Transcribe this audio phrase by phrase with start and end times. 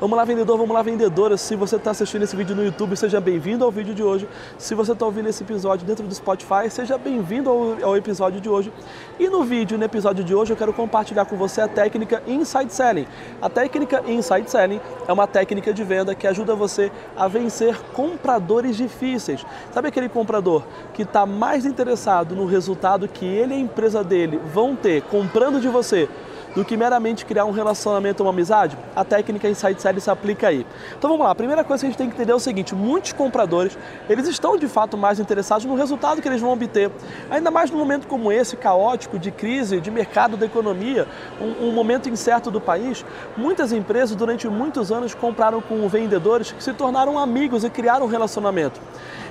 [0.00, 1.36] Vamos lá, vendedor, vamos lá, vendedora.
[1.36, 4.28] Se você está assistindo esse vídeo no YouTube, seja bem-vindo ao vídeo de hoje.
[4.58, 8.48] Se você está ouvindo esse episódio dentro do Spotify, seja bem-vindo ao, ao, episódio de
[8.48, 8.72] hoje.
[9.20, 12.72] E no vídeo, no episódio de hoje, eu quero compartilhar com você a técnica Inside
[12.72, 13.06] Selling.
[13.40, 18.76] A técnica Inside Selling é uma técnica de venda que ajuda você a vencer compradores
[18.76, 19.46] difíceis.
[19.72, 24.40] Sabe aquele comprador que está mais interessado no resultado que ele e a empresa dele
[24.52, 26.08] vão ter comprando de você
[26.54, 30.66] do que meramente criar um relacionamento, uma amizade, a técnica Insight Selling se aplica aí.
[30.96, 32.74] Então vamos lá, a primeira coisa que a gente tem que entender é o seguinte,
[32.74, 33.76] muitos compradores,
[34.08, 36.90] eles estão de fato mais interessados no resultado que eles vão obter.
[37.30, 41.06] Ainda mais num momento como esse, caótico, de crise, de mercado da economia,
[41.40, 43.04] um, um momento incerto do país,
[43.36, 48.08] muitas empresas durante muitos anos compraram com vendedores que se tornaram amigos e criaram um
[48.08, 48.80] relacionamento.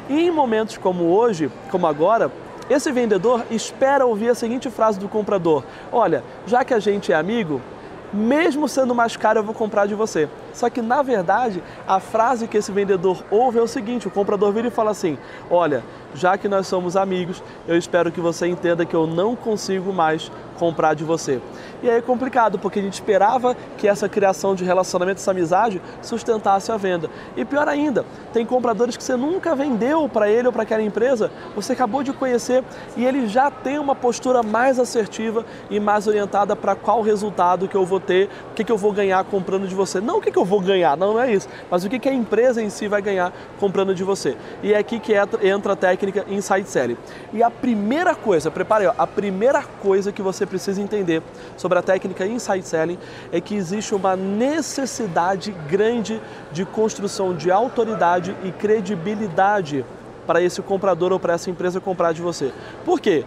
[0.10, 2.30] E em momentos como hoje, como agora,
[2.70, 7.16] esse vendedor espera ouvir a seguinte frase do comprador: Olha, já que a gente é
[7.16, 7.62] amigo,
[8.14, 10.30] mesmo sendo mais caro, eu vou comprar de você.
[10.54, 14.54] Só que na verdade, a frase que esse vendedor ouve é o seguinte: o comprador
[14.54, 15.18] vira e fala assim:
[15.50, 15.84] Olha,
[16.16, 20.32] já que nós somos amigos, eu espero que você entenda que eu não consigo mais
[20.54, 21.42] comprar de você.
[21.82, 25.82] E aí é complicado, porque a gente esperava que essa criação de relacionamento, essa amizade,
[26.02, 27.10] sustentasse a venda.
[27.36, 31.32] E pior ainda, tem compradores que você nunca vendeu para ele ou para aquela empresa,
[31.56, 32.64] você acabou de conhecer
[32.96, 37.76] e ele já tem uma postura mais assertiva e mais orientada para qual resultado que
[37.76, 40.00] eu vou ter, o que, que eu vou ganhar comprando de você.
[40.00, 42.10] Não o que, que eu vou ganhar, não, não é isso, mas o que, que
[42.10, 44.36] a empresa em si vai ganhar comprando de você.
[44.62, 46.98] E é aqui que entra a técnica Insight Selling.
[47.32, 51.22] E a primeira coisa, prepare, ó, a primeira coisa que você precisa entender
[51.58, 52.98] sobre a técnica Insight Selling
[53.32, 56.22] é que existe uma necessidade grande
[56.52, 59.86] de construção de autoridade e credibilidade
[60.26, 62.52] para esse comprador ou para essa empresa comprar de você.
[62.86, 63.26] Por quê?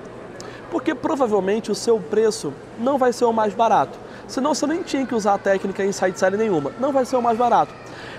[0.71, 4.06] Porque provavelmente o seu preço não vai ser o mais barato.
[4.27, 6.73] Senão você nem tinha que usar a técnica Insight Selling nenhuma.
[6.81, 7.73] Não vai ser o mais barato.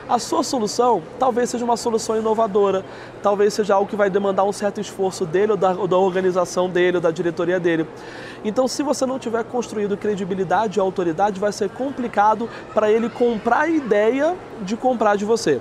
[0.07, 2.85] A sua solução talvez seja uma solução inovadora,
[3.21, 6.69] talvez seja algo que vai demandar um certo esforço dele ou da, ou da organização
[6.69, 7.85] dele ou da diretoria dele.
[8.45, 13.61] Então, se você não tiver construído credibilidade e autoridade, vai ser complicado para ele comprar
[13.61, 15.59] a ideia de comprar de você.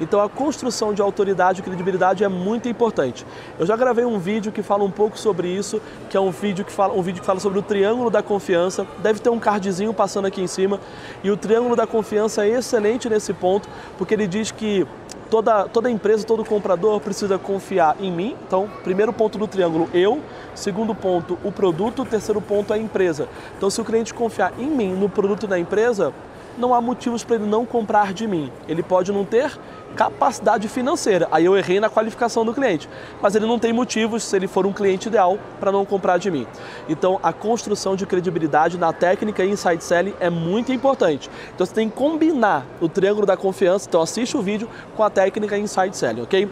[0.00, 3.26] Então a construção de autoridade e credibilidade é muito importante.
[3.58, 5.80] Eu já gravei um vídeo que fala um pouco sobre isso,
[6.10, 8.86] que é um vídeo que fala, um vídeo que fala sobre o triângulo da confiança.
[8.98, 10.80] Deve ter um cardzinho passando aqui em cima.
[11.22, 14.86] E o triângulo da confiança é excelente nesse ponto, porque ele diz que
[15.30, 18.36] toda, toda empresa, todo comprador precisa confiar em mim.
[18.46, 20.20] Então, primeiro ponto do triângulo, eu.
[20.54, 22.04] Segundo ponto, o produto.
[22.04, 23.28] Terceiro ponto, a empresa.
[23.56, 26.12] Então, se o cliente confiar em mim, no produto e na empresa,
[26.58, 28.50] não há motivos para ele não comprar de mim.
[28.68, 29.58] Ele pode não ter
[29.94, 31.26] capacidade financeira.
[31.32, 32.88] Aí eu errei na qualificação do cliente.
[33.20, 36.30] Mas ele não tem motivos, se ele for um cliente ideal, para não comprar de
[36.30, 36.46] mim.
[36.88, 41.30] Então, a construção de credibilidade na técnica Inside Selling é muito importante.
[41.54, 43.88] Então, você tem que combinar o triângulo da confiança.
[43.88, 46.50] Então, assiste o vídeo com a técnica Inside Selling, ok?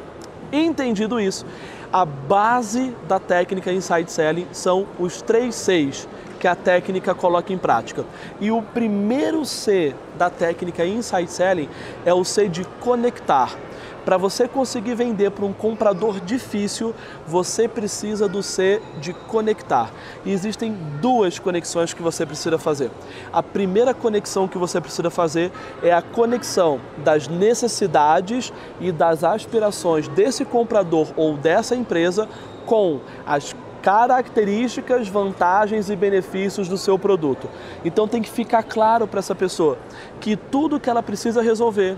[0.53, 1.45] Entendido isso,
[1.93, 6.09] a base da técnica Inside Selling são os três Cs
[6.45, 8.05] que a técnica coloca em prática.
[8.39, 11.71] E o primeiro C da técnica Insight Selling
[12.05, 13.57] é o C de conectar.
[14.05, 16.95] Para você conseguir vender para um comprador difícil,
[17.27, 19.91] você precisa do C de conectar.
[20.23, 22.91] E existem duas conexões que você precisa fazer.
[23.33, 25.51] A primeira conexão que você precisa fazer
[25.83, 32.29] é a conexão das necessidades e das aspirações desse comprador ou dessa empresa
[32.67, 33.55] com as
[33.85, 37.51] características, vantagens e benefícios do seu produto.
[37.85, 39.77] Então tem que ficar claro para essa pessoa
[40.21, 41.95] que tudo que ela precisa resolver,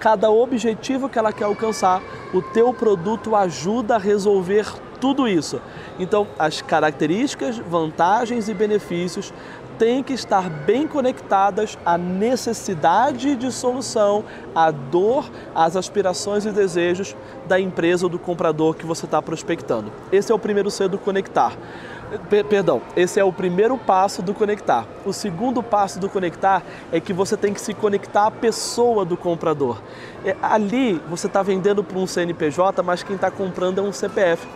[0.00, 2.02] cada objetivo que ela quer alcançar,
[2.34, 4.66] o teu produto ajuda a resolver
[5.00, 5.60] tudo isso.
[5.96, 9.32] Então, as características, vantagens e benefícios
[9.78, 14.24] têm que estar bem conectadas à necessidade de solução,
[14.54, 17.16] à dor, às aspirações e desejos
[17.46, 19.92] da empresa ou do comprador que você está prospectando.
[20.10, 21.56] Esse é o primeiro C do conectar.
[22.28, 24.86] P perdão, esse é o primeiro passo do conectar.
[25.04, 29.16] O segundo passo do conectar é que você tem que se conectar à pessoa do
[29.16, 29.80] comprador.
[30.24, 34.46] É, ali você está vendendo para um CNPJ, mas quem está comprando é um CPF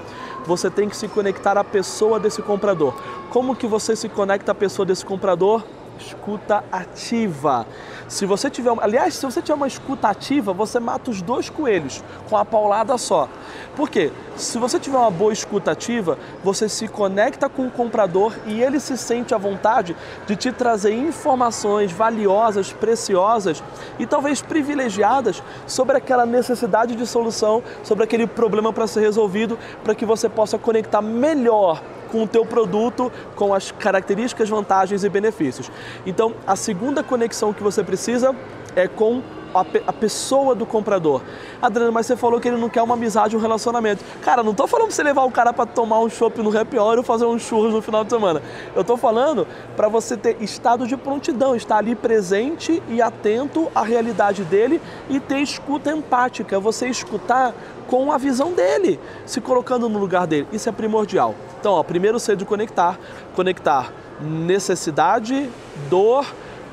[0.47, 2.95] você tem que se conectar à pessoa desse comprador.
[3.31, 5.63] Como que você se conecta à pessoa desse comprador?
[5.99, 7.67] Escuta ativa.
[8.09, 12.05] Se você tiver, aliás, se você tiver uma escuta ativa, você mata os dois coelhos
[12.29, 13.29] com a paulada só.
[13.75, 14.13] Por quê?
[14.37, 18.79] Se você tiver uma boa escuta ativa, você se conecta com o comprador e ele
[18.79, 19.97] se sente à vontade
[20.27, 23.63] de te trazer informações valiosas, preciosas
[23.99, 29.95] e talvez privilegiadas sobre aquela necessidade de solução, sobre aquele problema para ser resolvido, para
[29.95, 35.71] que você possa conectar melhor com o teu produto, com as características, vantagens e benefícios.
[36.07, 38.35] Então, a segunda conexão que você precisa
[38.75, 39.23] é com
[39.57, 41.23] a, a, pessoa do comprador.
[41.61, 44.05] Adriano, mas você falou que ele não quer uma amizade, um relacionamento.
[44.23, 46.79] Cara, não tô falando pra você levar o cara para tomar um chopp no happy
[46.79, 48.43] hour ou fazer um churros no final de semana.
[48.75, 53.83] Eu tô falando para você ter estado de prontidão, estar ali presente e atento à
[53.83, 57.55] realidade dele e ter escuta empática, você escutar
[57.87, 60.49] com a visão dele, se colocando no lugar dele.
[60.53, 61.35] Isso é primordial.
[61.61, 62.99] Então, ó, primeiro ser de conectar,
[63.35, 65.51] conectar necessidade,
[65.89, 66.27] dor,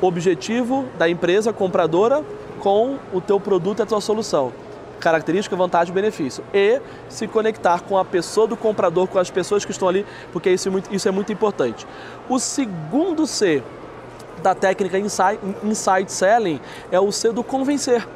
[0.06, 2.24] objetivo da empresa compradora
[2.60, 4.52] com o teu produto e a tua solução.
[5.00, 6.44] Característica, vantagem, benefício.
[6.54, 10.50] E se conectar com a pessoa do comprador, com as pessoas que estão ali, porque
[10.50, 11.86] isso é muito, isso é muito importante.
[12.30, 13.62] O segundo C
[14.42, 16.60] da técnica Insight Selling
[16.92, 18.08] é o C do convencer.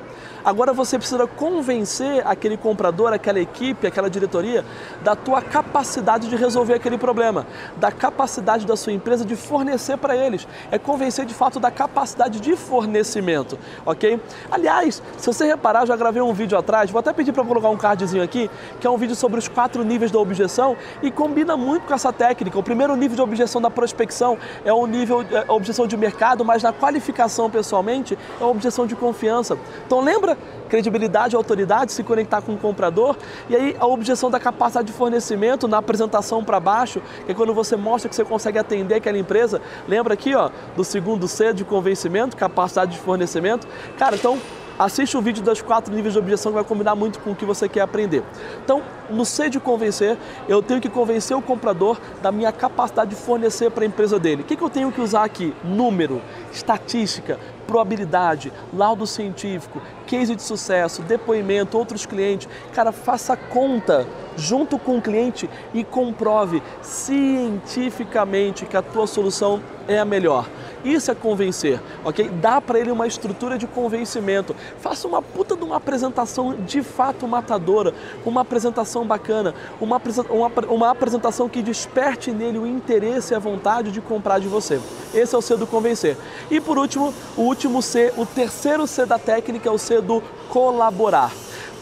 [0.48, 4.64] Agora você precisa convencer aquele comprador, aquela equipe, aquela diretoria
[5.04, 7.46] da tua capacidade de resolver aquele problema,
[7.76, 10.48] da capacidade da sua empresa de fornecer para eles.
[10.72, 14.22] É convencer de fato da capacidade de fornecimento, ok?
[14.50, 17.76] Aliás, se você reparar, já gravei um vídeo atrás, vou até pedir para colocar um
[17.76, 21.86] cardzinho aqui, que é um vídeo sobre os quatro níveis da objeção e combina muito
[21.86, 22.58] com essa técnica.
[22.58, 26.64] O primeiro nível de objeção da prospecção é o nível é, objeção de mercado, mas
[26.64, 29.58] na qualificação pessoalmente é a objeção de confiança.
[29.86, 30.37] Então lembra
[30.68, 33.16] credibilidade autoridade, se conectar com o comprador.
[33.50, 37.54] E aí a objeção da capacidade de fornecimento na apresentação para baixo, que é quando
[37.54, 39.62] você mostra que você consegue atender aquela empresa.
[39.88, 43.68] Lembra aqui, ó, do segundo C de convencimento, capacidade de fornecimento.
[43.98, 44.38] Cara, então
[44.80, 47.46] Assiste o vídeo das quatro níveis de objeção que vai combinar muito com o que
[47.46, 48.24] você quer aprender.
[48.64, 50.16] Então, no C de convencer,
[50.48, 54.44] eu tenho que convencer o comprador da minha capacidade de fornecer para a empresa dele.
[54.44, 55.52] O que, que eu tenho que usar aqui?
[55.64, 56.22] Número,
[56.52, 62.48] estatística, probabilidade, laudo científico, case de sucesso, depoimento, outros clientes.
[62.72, 69.98] Cara, faça conta junto com o cliente e comprove cientificamente que a tua solução é
[69.98, 70.48] a melhor.
[70.88, 72.30] Isso é convencer, ok?
[72.30, 74.56] Dá para ele uma estrutura de convencimento.
[74.80, 77.94] Faça uma puta de uma apresentação de fato matadora,
[78.26, 83.92] uma apresentação bacana, uma, uma, uma apresentação que desperte nele o interesse e a vontade
[83.92, 84.80] de comprar de você.
[85.14, 86.16] Esse é o C do convencer.
[86.50, 90.24] E por último, o último C, o terceiro C da técnica é o C do
[90.50, 91.32] colaborar.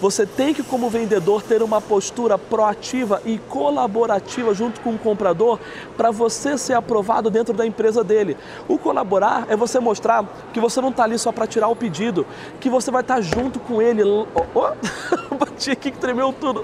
[0.05, 5.59] Você tem que, como vendedor, ter uma postura proativa e colaborativa junto com o comprador
[5.97, 8.37] para você ser aprovado dentro da empresa dele.
[8.67, 10.23] O colaborar é você mostrar
[10.53, 12.23] que você não está ali só para tirar o pedido,
[12.59, 14.03] que você vai estar tá junto com ele.
[14.03, 15.35] Oh, oh.
[15.37, 16.63] Bati aqui que tremeu tudo.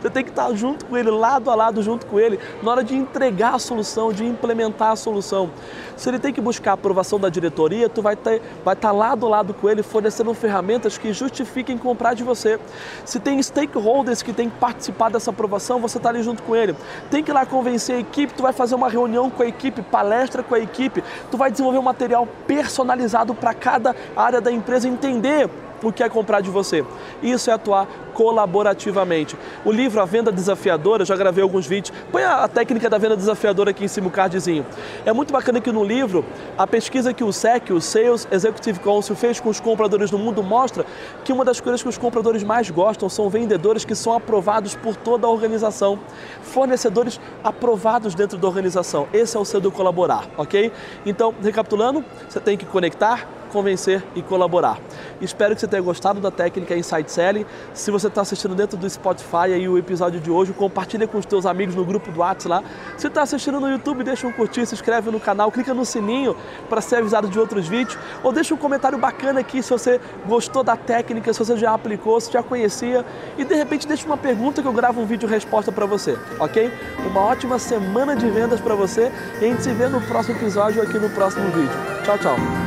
[0.00, 2.84] Você tem que estar junto com ele, lado a lado junto com ele, na hora
[2.84, 5.50] de entregar a solução, de implementar a solução.
[5.96, 9.26] Se ele tem que buscar a aprovação da diretoria, tu vai, ter, vai estar lado
[9.26, 12.58] a lado com ele, fornecendo ferramentas que justifiquem comprar de você.
[13.04, 16.74] Se tem stakeholders que têm que participar dessa aprovação, você está ali junto com ele.
[17.10, 19.82] Tem que ir lá convencer a equipe, tu vai fazer uma reunião com a equipe,
[19.82, 24.88] palestra com a equipe, tu vai desenvolver um material personalizado para cada área da empresa
[24.88, 25.48] entender
[25.82, 26.84] o que é comprar de você.
[27.22, 29.36] Isso é atuar colaborativamente.
[29.64, 33.70] O livro A Venda Desafiadora, já gravei alguns vídeos, põe a, técnica da venda desafiadora
[33.70, 34.66] aqui em cima o cardzinho.
[35.04, 36.24] É muito bacana que no livro,
[36.58, 40.42] a pesquisa que o SEC, o Sales Executive Council, fez com os compradores no mundo
[40.42, 40.84] mostra
[41.24, 44.96] que uma das coisas que os compradores mais gostam são vendedores que são aprovados por
[44.96, 45.98] toda a organização,
[46.42, 49.08] fornecedores aprovados dentro da organização.
[49.12, 50.72] Esse é o seu do colaborar, ok?
[51.06, 54.78] Então, recapitulando, você tem que conectar, convencer e colaborar.
[55.20, 57.44] Espero que você tenha gostado da técnica Insight Selling.
[57.74, 61.26] Se você está assistindo dentro do Spotify aí o episódio de hoje, compartilha com os
[61.26, 62.62] teus amigos no grupo do WhatsApp lá.
[62.96, 66.36] Se está assistindo no YouTube, deixa um curtir, se inscreve no canal, clica no sininho
[66.68, 70.62] para ser avisado de outros vídeos ou deixa um comentário bacana aqui se você gostou
[70.62, 73.04] da técnica, se você já aplicou, se já conhecia
[73.36, 76.72] e de repente deixa uma pergunta que eu gravo um vídeo resposta para você, ok?
[77.06, 80.82] Uma ótima semana de vendas para você e a gente se vê no próximo episódio
[80.82, 81.70] aqui no próximo vídeo.
[82.04, 82.59] Tchau, tchau.